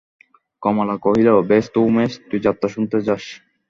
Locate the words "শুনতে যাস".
2.75-3.23